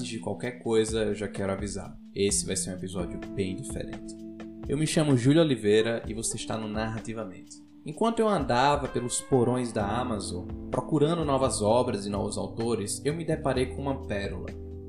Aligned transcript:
antes 0.00 0.08
de 0.08 0.18
qualquer 0.18 0.62
coisa, 0.62 1.04
eu 1.04 1.14
já 1.14 1.28
quero 1.28 1.52
avisar. 1.52 1.94
Esse 2.14 2.46
vai 2.46 2.56
ser 2.56 2.70
um 2.70 2.74
episódio 2.74 3.20
bem 3.34 3.54
diferente. 3.54 4.16
Eu 4.66 4.78
me 4.78 4.86
chamo 4.86 5.16
Júlio 5.16 5.42
Oliveira 5.42 6.02
e 6.06 6.14
você 6.14 6.36
está 6.36 6.56
no 6.56 6.68
Narrativamente. 6.68 7.62
Enquanto 7.84 8.20
eu 8.20 8.28
andava 8.28 8.88
pelos 8.88 9.20
porões 9.20 9.72
da 9.72 9.86
Amazon, 9.86 10.46
procurando 10.70 11.24
novas 11.24 11.60
obras 11.60 12.06
e 12.06 12.10
novos 12.10 12.38
autores, 12.38 13.02
eu 13.04 13.14
me 13.14 13.24
deparei 13.24 13.66
com 13.66 13.82
uma 13.82 14.06
pérola. 14.06 14.48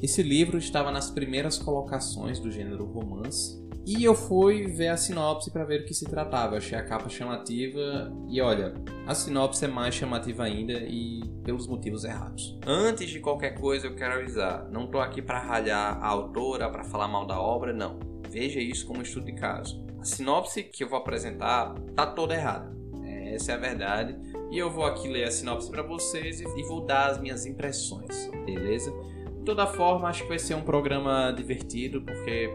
Esse 0.00 0.22
livro 0.22 0.56
estava 0.56 0.92
nas 0.92 1.10
primeiras 1.10 1.58
colocações 1.58 2.38
do 2.38 2.50
gênero 2.50 2.84
romance 2.84 3.60
e 3.84 4.04
eu 4.04 4.14
fui 4.14 4.66
ver 4.66 4.88
a 4.88 4.96
sinopse 4.96 5.50
para 5.50 5.64
ver 5.64 5.80
o 5.80 5.84
que 5.84 5.94
se 5.94 6.04
tratava. 6.04 6.56
Achei 6.56 6.78
a 6.78 6.84
capa 6.84 7.08
chamativa 7.08 8.12
e 8.28 8.40
olha, 8.40 8.74
a 9.06 9.14
sinopse 9.14 9.64
é 9.64 9.68
mais 9.68 9.94
chamativa 9.94 10.44
ainda 10.44 10.72
e 10.72 11.20
pelos 11.44 11.66
motivos 11.66 12.04
errados. 12.04 12.58
Antes 12.66 13.10
de 13.10 13.18
qualquer 13.18 13.58
coisa, 13.58 13.86
eu 13.86 13.96
quero 13.96 14.20
avisar: 14.20 14.68
não 14.70 14.86
tô 14.86 15.00
aqui 15.00 15.20
para 15.20 15.40
ralhar 15.40 15.98
a 16.02 16.06
autora, 16.06 16.70
para 16.70 16.84
falar 16.84 17.08
mal 17.08 17.26
da 17.26 17.40
obra, 17.40 17.72
não. 17.72 17.98
Veja 18.30 18.60
isso 18.60 18.86
como 18.86 19.02
estudo 19.02 19.26
de 19.26 19.32
caso. 19.32 19.84
A 20.00 20.04
sinopse 20.04 20.62
que 20.62 20.84
eu 20.84 20.88
vou 20.88 20.98
apresentar 20.98 21.74
tá 21.94 22.06
toda 22.06 22.34
errada. 22.34 22.72
Essa 23.04 23.52
é 23.52 23.54
a 23.54 23.58
verdade. 23.58 24.16
E 24.50 24.58
eu 24.58 24.70
vou 24.70 24.84
aqui 24.84 25.08
ler 25.08 25.24
a 25.24 25.30
sinopse 25.30 25.70
para 25.70 25.82
vocês 25.82 26.40
e 26.40 26.62
vou 26.64 26.84
dar 26.84 27.10
as 27.10 27.20
minhas 27.20 27.46
impressões, 27.46 28.30
beleza? 28.44 28.92
De 29.38 29.44
toda 29.44 29.66
forma, 29.66 30.08
acho 30.08 30.22
que 30.22 30.28
vai 30.28 30.38
ser 30.38 30.54
um 30.54 30.62
programa 30.62 31.32
divertido, 31.32 32.02
porque 32.02 32.50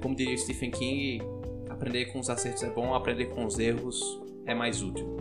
como 0.00 0.14
diria 0.14 0.36
Stephen 0.36 0.70
King, 0.70 1.22
aprender 1.68 2.06
com 2.06 2.18
os 2.20 2.28
acertos 2.28 2.62
é 2.62 2.70
bom, 2.70 2.94
aprender 2.94 3.26
com 3.26 3.44
os 3.44 3.58
erros 3.58 4.00
é 4.46 4.54
mais 4.54 4.82
útil. 4.82 5.16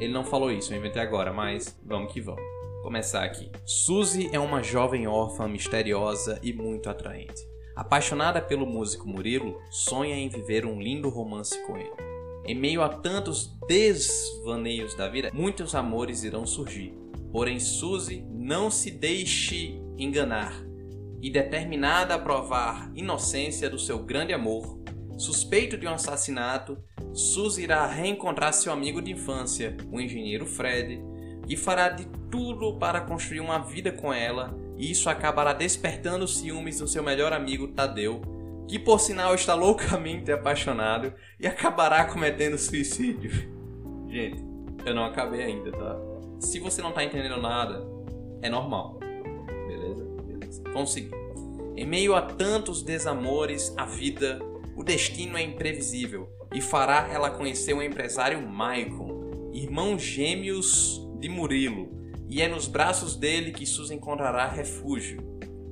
Ele 0.00 0.12
não 0.12 0.24
falou 0.24 0.50
isso, 0.50 0.72
eu 0.72 0.78
inventei 0.78 1.00
agora, 1.00 1.32
mas 1.32 1.78
vamos 1.84 2.12
que 2.12 2.20
vamos. 2.20 2.42
Começar 2.82 3.24
aqui. 3.24 3.50
Suzy 3.64 4.28
é 4.32 4.38
uma 4.38 4.62
jovem 4.62 5.06
órfã 5.06 5.48
misteriosa 5.48 6.38
e 6.42 6.52
muito 6.52 6.90
atraente. 6.90 7.42
Apaixonada 7.74 8.40
pelo 8.42 8.66
músico 8.66 9.08
Murilo, 9.08 9.60
sonha 9.70 10.14
em 10.14 10.28
viver 10.28 10.66
um 10.66 10.80
lindo 10.80 11.08
romance 11.08 11.58
com 11.64 11.76
ele. 11.76 11.90
Em 12.44 12.54
meio 12.54 12.82
a 12.82 12.88
tantos 12.88 13.56
desvaneios 13.66 14.94
da 14.94 15.08
vida, 15.08 15.30
muitos 15.32 15.74
amores 15.74 16.24
irão 16.24 16.46
surgir. 16.46 16.94
Porém, 17.32 17.58
Suzy 17.58 18.24
não 18.30 18.70
se 18.70 18.90
deixe 18.90 19.80
enganar 19.96 20.62
e 21.24 21.30
determinada 21.30 22.16
a 22.16 22.18
provar 22.18 22.92
inocência 22.94 23.70
do 23.70 23.78
seu 23.78 23.98
grande 23.98 24.34
amor, 24.34 24.78
suspeito 25.16 25.78
de 25.78 25.86
um 25.86 25.94
assassinato, 25.94 26.76
Suzy 27.14 27.62
irá 27.62 27.86
reencontrar 27.86 28.52
seu 28.52 28.70
amigo 28.70 29.00
de 29.00 29.12
infância, 29.12 29.74
o 29.90 29.98
engenheiro 29.98 30.44
Fred, 30.44 31.02
e 31.48 31.56
fará 31.56 31.88
de 31.88 32.04
tudo 32.30 32.76
para 32.78 33.00
construir 33.00 33.40
uma 33.40 33.58
vida 33.58 33.90
com 33.90 34.12
ela, 34.12 34.54
e 34.76 34.90
isso 34.90 35.08
acabará 35.08 35.54
despertando 35.54 36.28
ciúmes 36.28 36.80
do 36.80 36.86
seu 36.86 37.02
melhor 37.02 37.32
amigo 37.32 37.68
Tadeu, 37.68 38.20
que 38.68 38.78
por 38.78 39.00
sinal 39.00 39.34
está 39.34 39.54
loucamente 39.54 40.30
apaixonado 40.30 41.14
e 41.40 41.46
acabará 41.46 42.04
cometendo 42.04 42.58
suicídio. 42.58 43.30
Gente, 44.10 44.44
eu 44.84 44.94
não 44.94 45.06
acabei 45.06 45.42
ainda, 45.42 45.72
tá? 45.72 45.96
Se 46.38 46.60
você 46.60 46.82
não 46.82 46.92
tá 46.92 47.02
entendendo 47.02 47.40
nada, 47.40 47.82
é 48.42 48.50
normal. 48.50 49.03
Em 51.76 51.86
meio 51.86 52.14
a 52.14 52.22
tantos 52.22 52.82
desamores, 52.82 53.72
a 53.76 53.84
vida, 53.84 54.38
o 54.76 54.82
destino 54.82 55.36
é 55.36 55.42
imprevisível 55.42 56.28
e 56.54 56.60
fará 56.60 57.08
ela 57.12 57.30
conhecer 57.30 57.74
o 57.74 57.82
empresário 57.82 58.40
Maicon, 58.46 59.50
irmão 59.52 59.98
gêmeos 59.98 61.00
de 61.20 61.28
Murilo, 61.28 61.90
e 62.28 62.40
é 62.42 62.48
nos 62.48 62.66
braços 62.66 63.16
dele 63.16 63.52
que 63.52 63.66
Suzy 63.66 63.94
encontrará 63.94 64.48
refúgio. 64.48 65.18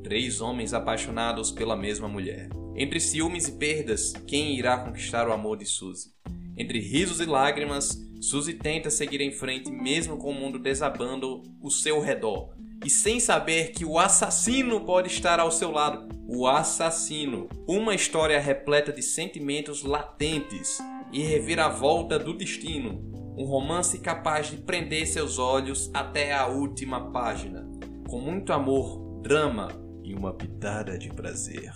Três 0.02 0.40
homens 0.40 0.74
apaixonados 0.74 1.50
pela 1.50 1.76
mesma 1.76 2.08
mulher. 2.08 2.48
Entre 2.76 2.98
ciúmes 3.00 3.48
e 3.48 3.52
perdas, 3.52 4.12
quem 4.26 4.56
irá 4.56 4.78
conquistar 4.78 5.28
o 5.28 5.32
amor 5.32 5.56
de 5.56 5.66
Suzy? 5.66 6.10
Entre 6.56 6.78
risos 6.80 7.20
e 7.20 7.26
lágrimas, 7.26 7.98
Suzy 8.20 8.54
tenta 8.54 8.90
seguir 8.90 9.20
em 9.20 9.32
frente 9.32 9.70
mesmo 9.70 10.16
com 10.16 10.30
o 10.30 10.34
mundo 10.34 10.58
desabando 10.58 11.42
o 11.60 11.70
seu 11.70 12.00
redor, 12.00 12.54
e 12.84 12.90
sem 12.90 13.20
saber 13.20 13.72
que 13.72 13.84
o 13.84 13.98
assassino 13.98 14.80
pode 14.80 15.08
estar 15.08 15.38
ao 15.38 15.50
seu 15.50 15.70
lado. 15.70 16.08
O 16.26 16.46
assassino. 16.46 17.48
Uma 17.68 17.94
história 17.94 18.40
repleta 18.40 18.92
de 18.92 19.02
sentimentos 19.02 19.82
latentes 19.82 20.78
e 21.12 21.22
reviravolta 21.22 22.18
do 22.18 22.32
destino. 22.32 23.10
Um 23.36 23.44
romance 23.44 23.98
capaz 23.98 24.50
de 24.50 24.56
prender 24.58 25.06
seus 25.06 25.38
olhos 25.38 25.90
até 25.94 26.32
a 26.32 26.46
última 26.46 27.12
página. 27.12 27.68
Com 28.08 28.20
muito 28.20 28.52
amor, 28.52 29.20
drama 29.22 29.68
e 30.02 30.14
uma 30.14 30.34
pitada 30.34 30.98
de 30.98 31.08
prazer. 31.08 31.72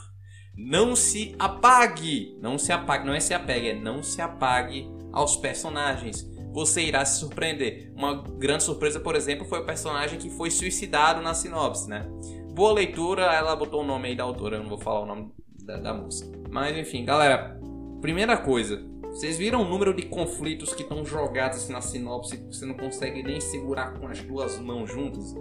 Não 0.56 0.97
se 0.97 1.34
apague! 1.38 2.38
Não 2.41 2.59
se 2.59 2.73
apague, 2.73 3.06
não 3.06 3.15
é 3.15 3.21
se 3.21 3.34
apegue, 3.34 3.69
é 3.69 3.75
não 3.75 4.03
se 4.03 4.23
apague 4.23 4.88
aos 5.12 5.37
personagens 5.37 6.27
você 6.56 6.81
irá 6.81 7.05
se 7.05 7.21
surpreender. 7.21 7.93
Uma 7.94 8.15
grande 8.15 8.62
surpresa, 8.62 8.99
por 8.99 9.15
exemplo, 9.15 9.44
foi 9.44 9.61
o 9.61 9.67
personagem 9.67 10.19
que 10.19 10.31
foi 10.31 10.50
suicidado 10.50 11.21
na 11.21 11.34
sinopse, 11.34 11.87
né? 11.87 12.09
Boa 12.55 12.72
leitura, 12.72 13.25
ela 13.25 13.55
botou 13.55 13.83
o 13.83 13.84
nome 13.84 14.09
aí 14.09 14.17
da 14.17 14.25
autora, 14.25 14.56
eu 14.56 14.62
não 14.62 14.71
vou 14.71 14.78
falar 14.78 15.00
o 15.00 15.06
nome 15.06 15.31
da, 15.62 15.77
da 15.77 15.93
moça. 15.93 16.25
Mas 16.50 16.75
enfim, 16.75 17.05
galera, 17.05 17.61
primeira 18.00 18.39
coisa, 18.39 18.83
vocês 19.03 19.37
viram 19.37 19.61
o 19.61 19.69
número 19.69 19.93
de 19.93 20.05
conflitos 20.06 20.72
que 20.72 20.81
estão 20.81 21.05
jogados 21.05 21.59
assim 21.59 21.75
na 21.75 21.83
sinopse 21.83 22.39
que 22.39 22.47
você 22.47 22.65
não 22.65 22.75
consegue 22.75 23.23
nem 23.23 23.38
segurar 23.38 23.93
com 23.93 24.09
as 24.09 24.23
duas 24.23 24.59
mãos 24.59 24.91
juntas? 24.91 25.34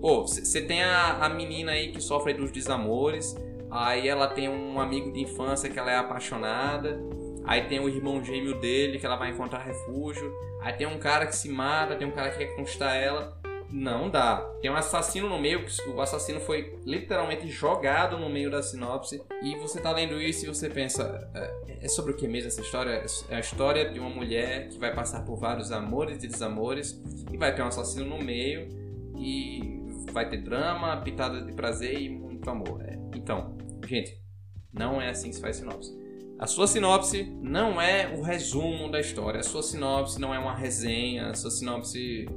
Pô, 0.00 0.22
você 0.22 0.60
tem 0.60 0.82
a, 0.82 1.24
a 1.24 1.28
menina 1.28 1.70
aí 1.70 1.92
que 1.92 2.00
sofre 2.00 2.34
dos 2.34 2.50
desamores, 2.50 3.36
aí 3.70 4.08
ela 4.08 4.26
tem 4.26 4.48
um 4.48 4.80
amigo 4.80 5.12
de 5.12 5.20
infância 5.20 5.70
que 5.70 5.78
ela 5.78 5.92
é 5.92 5.96
apaixonada, 5.98 7.00
Aí 7.48 7.62
tem 7.62 7.80
o 7.80 7.88
irmão 7.88 8.22
gêmeo 8.22 8.60
dele 8.60 8.98
que 8.98 9.06
ela 9.06 9.16
vai 9.16 9.30
encontrar 9.30 9.60
refúgio. 9.60 10.30
Aí 10.60 10.74
tem 10.74 10.86
um 10.86 10.98
cara 10.98 11.26
que 11.26 11.34
se 11.34 11.48
mata, 11.48 11.96
tem 11.96 12.06
um 12.06 12.10
cara 12.10 12.30
que 12.30 12.36
quer 12.36 12.54
conquistar 12.54 12.94
ela. 12.94 13.40
Não 13.70 14.10
dá. 14.10 14.36
Tem 14.60 14.70
um 14.70 14.76
assassino 14.76 15.30
no 15.30 15.38
meio, 15.38 15.64
que 15.64 15.88
o 15.88 15.98
assassino 15.98 16.40
foi 16.40 16.78
literalmente 16.84 17.48
jogado 17.48 18.18
no 18.18 18.28
meio 18.28 18.50
da 18.50 18.62
sinopse. 18.62 19.22
E 19.42 19.56
você 19.56 19.80
tá 19.80 19.90
lendo 19.92 20.20
isso 20.20 20.44
e 20.44 20.48
você 20.48 20.68
pensa: 20.68 21.26
é, 21.34 21.86
é 21.86 21.88
sobre 21.88 22.12
o 22.12 22.16
que 22.16 22.28
mesmo 22.28 22.48
essa 22.48 22.60
história? 22.60 23.02
É 23.30 23.36
a 23.36 23.40
história 23.40 23.90
de 23.90 23.98
uma 23.98 24.10
mulher 24.10 24.68
que 24.68 24.78
vai 24.78 24.94
passar 24.94 25.24
por 25.24 25.36
vários 25.36 25.72
amores 25.72 26.22
e 26.22 26.28
desamores. 26.28 27.02
E 27.32 27.36
vai 27.38 27.54
ter 27.54 27.62
um 27.62 27.68
assassino 27.68 28.04
no 28.04 28.22
meio. 28.22 28.68
E 29.16 29.86
vai 30.12 30.28
ter 30.28 30.42
drama, 30.42 30.98
pitada 30.98 31.40
de 31.40 31.52
prazer 31.54 31.98
e 31.98 32.10
muito 32.10 32.48
amor. 32.50 32.82
É. 32.82 32.98
Então, 33.14 33.56
gente, 33.86 34.22
não 34.70 35.00
é 35.00 35.08
assim 35.08 35.30
que 35.30 35.36
se 35.36 35.40
faz 35.40 35.56
sinopse. 35.56 36.07
A 36.38 36.46
sua 36.46 36.68
sinopse 36.68 37.36
não 37.42 37.82
é 37.82 38.14
o 38.16 38.22
resumo 38.22 38.88
da 38.88 39.00
história, 39.00 39.40
a 39.40 39.42
sua 39.42 39.60
sinopse 39.60 40.20
não 40.20 40.32
é 40.32 40.38
uma 40.38 40.54
resenha, 40.54 41.30
a 41.30 41.34
sua 41.34 41.50
sinopse 41.50 42.28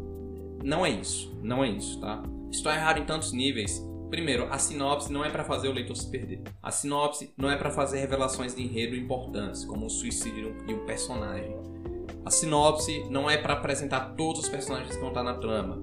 não 0.63 0.83
é 0.83 0.89
isso, 0.89 1.37
não 1.43 1.63
é 1.63 1.69
isso, 1.69 1.99
tá? 1.99 2.23
Estou 2.49 2.71
errado 2.71 2.97
em 2.97 3.05
tantos 3.05 3.31
níveis. 3.31 3.79
Primeiro, 4.09 4.47
a 4.51 4.57
sinopse 4.57 5.13
não 5.13 5.23
é 5.23 5.29
para 5.29 5.43
fazer 5.43 5.67
o 5.67 5.71
leitor 5.71 5.95
se 5.95 6.09
perder. 6.09 6.41
A 6.63 6.71
sinopse 6.71 7.31
não 7.37 7.51
é 7.51 7.55
para 7.55 7.69
fazer 7.69 7.99
revelações 7.99 8.55
de 8.55 8.63
enredo 8.63 8.95
importantes, 8.95 9.63
como 9.65 9.85
o 9.85 9.89
suicídio 9.89 10.65
de 10.65 10.73
um 10.73 10.83
personagem. 10.87 11.55
A 12.25 12.31
sinopse 12.31 13.05
não 13.07 13.29
é 13.29 13.37
para 13.37 13.53
apresentar 13.53 14.15
todos 14.15 14.41
os 14.41 14.49
personagens 14.49 14.95
que 14.95 14.99
vão 14.99 15.09
estar 15.09 15.23
na 15.23 15.35
trama. 15.35 15.79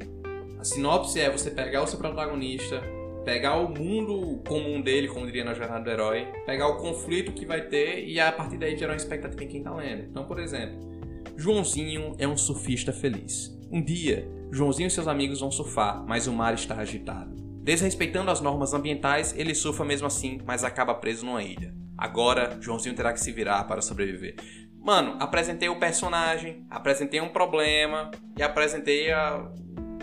A 0.58 0.64
sinopse 0.64 1.20
é 1.20 1.30
você 1.30 1.52
pegar 1.52 1.84
o 1.84 1.86
seu 1.86 2.00
protagonista, 2.00 2.82
pegar 3.28 3.56
o 3.56 3.68
mundo 3.68 4.42
comum 4.48 4.80
dele, 4.80 5.06
como 5.06 5.26
diria 5.26 5.44
na 5.44 5.52
jornada 5.52 5.84
do 5.84 5.90
herói, 5.90 6.32
pegar 6.46 6.66
o 6.66 6.78
conflito 6.78 7.30
que 7.30 7.44
vai 7.44 7.60
ter 7.60 8.08
e 8.08 8.18
a 8.18 8.32
partir 8.32 8.56
daí 8.56 8.74
gerar 8.74 8.92
uma 8.92 8.96
expectativa 8.96 9.44
em 9.44 9.48
quem 9.48 9.62
tá 9.62 9.70
lendo. 9.70 10.04
Então, 10.04 10.24
por 10.24 10.38
exemplo, 10.40 10.78
Joãozinho 11.36 12.16
é 12.18 12.26
um 12.26 12.38
surfista 12.38 12.90
feliz. 12.90 13.54
Um 13.70 13.84
dia, 13.84 14.26
Joãozinho 14.50 14.86
e 14.86 14.90
seus 14.90 15.06
amigos 15.06 15.40
vão 15.40 15.50
surfar, 15.50 16.02
mas 16.06 16.26
o 16.26 16.32
mar 16.32 16.54
está 16.54 16.76
agitado. 16.76 17.36
Desrespeitando 17.62 18.30
as 18.30 18.40
normas 18.40 18.72
ambientais, 18.72 19.34
ele 19.36 19.54
surfa 19.54 19.84
mesmo 19.84 20.06
assim, 20.06 20.40
mas 20.46 20.64
acaba 20.64 20.94
preso 20.94 21.26
numa 21.26 21.42
ilha. 21.42 21.74
Agora, 21.98 22.56
Joãozinho 22.62 22.94
terá 22.94 23.12
que 23.12 23.20
se 23.20 23.31
virar 23.31 23.62
para 23.64 23.82
sobreviver. 23.82 24.36
Mano, 24.81 25.16
apresentei 25.20 25.69
o 25.69 25.78
personagem, 25.78 26.64
apresentei 26.70 27.20
um 27.20 27.28
problema 27.28 28.10
e 28.38 28.42
apresentei 28.42 29.12
a... 29.12 29.46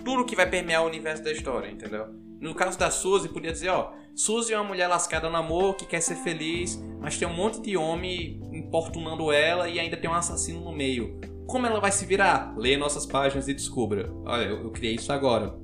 tudo 0.03 0.25
que 0.25 0.35
vai 0.35 0.47
permear 0.47 0.83
o 0.83 0.85
universo 0.85 1.23
da 1.23 1.31
história, 1.31 1.71
entendeu? 1.71 2.23
No 2.39 2.53
caso 2.53 2.77
da 2.77 2.91
Suzy, 2.91 3.29
podia 3.29 3.51
dizer, 3.51 3.69
ó, 3.69 3.93
Suzy 4.15 4.53
é 4.53 4.59
uma 4.59 4.67
mulher 4.67 4.87
lascada 4.87 5.29
no 5.29 5.35
amor, 5.35 5.75
que 5.75 5.85
quer 5.85 6.01
ser 6.01 6.15
feliz, 6.15 6.81
mas 6.99 7.17
tem 7.17 7.27
um 7.27 7.33
monte 7.33 7.61
de 7.61 7.75
homem 7.75 8.41
importunando 8.53 9.31
ela 9.31 9.67
e 9.67 9.79
ainda 9.79 9.97
tem 9.97 10.09
um 10.09 10.13
assassino 10.13 10.61
no 10.61 10.71
meio. 10.71 11.19
Como 11.47 11.67
ela 11.67 11.79
vai 11.79 11.91
se 11.91 12.05
virar? 12.05 12.53
Leia 12.57 12.77
nossas 12.77 13.05
páginas 13.05 13.47
e 13.47 13.53
descubra. 13.53 14.11
Olha, 14.25 14.45
eu, 14.45 14.63
eu 14.63 14.71
criei 14.71 14.95
isso 14.95 15.11
agora. 15.11 15.55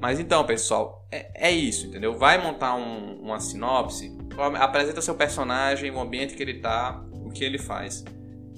Mas 0.00 0.20
então, 0.20 0.44
pessoal, 0.44 1.06
é, 1.10 1.48
é 1.48 1.50
isso, 1.50 1.86
entendeu? 1.86 2.18
Vai 2.18 2.42
montar 2.42 2.74
um, 2.74 3.20
uma 3.22 3.40
sinopse, 3.40 4.16
apresenta 4.58 5.00
seu 5.00 5.14
personagem, 5.14 5.90
o 5.90 6.00
ambiente 6.00 6.34
que 6.34 6.42
ele 6.42 6.60
tá, 6.60 7.02
o 7.12 7.30
que 7.30 7.44
ele 7.44 7.58
faz. 7.58 8.04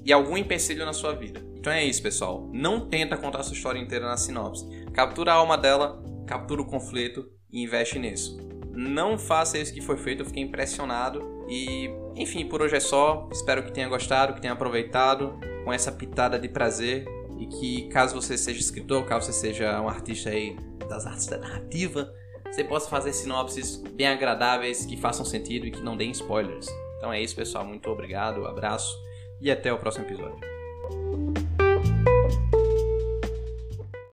E 0.05 0.13
algum 0.13 0.37
empecilho 0.37 0.85
na 0.85 0.93
sua 0.93 1.13
vida. 1.13 1.41
Então 1.55 1.73
é 1.73 1.85
isso, 1.85 2.03
pessoal. 2.03 2.49
Não 2.53 2.89
tenta 2.89 3.17
contar 3.17 3.43
sua 3.43 3.55
história 3.55 3.79
inteira 3.79 4.07
na 4.07 4.17
sinopse. 4.17 4.67
Captura 4.93 5.33
a 5.33 5.37
alma 5.37 5.57
dela, 5.57 6.03
captura 6.27 6.63
o 6.63 6.67
conflito 6.67 7.38
e 7.51 7.63
investe 7.63 7.99
nisso. 7.99 8.39
não 8.73 9.19
faça 9.19 9.59
isso 9.59 9.75
que 9.75 9.81
foi 9.81 9.97
feito, 9.97 10.23
eu 10.23 10.27
fiquei 10.27 10.43
impressionado. 10.43 11.45
E, 11.49 11.91
enfim, 12.15 12.47
por 12.47 12.63
hoje 12.63 12.77
é 12.77 12.81
só. 12.81 13.29
Espero 13.33 13.65
que 13.65 13.73
tenha 13.73 13.89
gostado, 13.89 14.35
que 14.35 14.41
tenha 14.41 14.53
aproveitado 14.53 15.39
com 15.65 15.73
essa 15.73 15.91
pitada 15.91 16.39
de 16.39 16.49
prazer. 16.49 17.05
E 17.39 17.47
que, 17.47 17.89
caso 17.89 18.15
você 18.15 18.37
seja 18.37 18.61
escritor, 18.61 19.05
caso 19.05 19.27
você 19.27 19.33
seja 19.33 19.81
um 19.81 19.89
artista 19.89 20.31
aí 20.31 20.57
das 20.89 21.07
artes 21.07 21.27
da 21.27 21.39
narrativa, 21.39 22.13
você 22.51 22.65
possa 22.65 22.89
fazer 22.89 23.13
sinopses 23.13 23.77
bem 23.77 24.09
agradáveis, 24.09 24.85
que 24.85 24.97
façam 24.97 25.25
sentido 25.25 25.67
e 25.67 25.71
que 25.71 25.81
não 25.81 25.97
deem 25.97 26.11
spoilers. 26.11 26.67
Então 26.97 27.13
é 27.13 27.21
isso, 27.21 27.37
pessoal. 27.37 27.65
Muito 27.65 27.89
obrigado, 27.91 28.47
abraço 28.47 28.97
e 29.41 29.51
até 29.51 29.73
o 29.73 29.79
próximo 29.79 30.05
episódio. 30.05 30.58